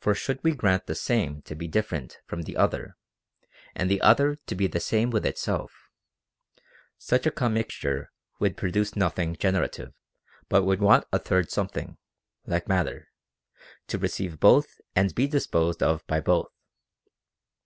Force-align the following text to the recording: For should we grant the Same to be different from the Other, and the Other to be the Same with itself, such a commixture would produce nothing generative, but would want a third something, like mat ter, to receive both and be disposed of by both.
For 0.00 0.14
should 0.14 0.44
we 0.44 0.54
grant 0.54 0.84
the 0.84 0.94
Same 0.94 1.40
to 1.46 1.54
be 1.54 1.66
different 1.66 2.18
from 2.26 2.42
the 2.42 2.58
Other, 2.58 2.98
and 3.74 3.90
the 3.90 4.02
Other 4.02 4.36
to 4.48 4.54
be 4.54 4.66
the 4.66 4.80
Same 4.80 5.08
with 5.08 5.24
itself, 5.24 5.72
such 6.98 7.24
a 7.24 7.30
commixture 7.30 8.12
would 8.38 8.58
produce 8.58 8.94
nothing 8.96 9.34
generative, 9.34 9.94
but 10.50 10.64
would 10.64 10.82
want 10.82 11.06
a 11.10 11.18
third 11.18 11.50
something, 11.50 11.96
like 12.44 12.68
mat 12.68 12.84
ter, 12.86 13.08
to 13.86 13.96
receive 13.96 14.40
both 14.40 14.78
and 14.94 15.14
be 15.14 15.26
disposed 15.26 15.82
of 15.82 16.06
by 16.06 16.20
both. 16.20 16.52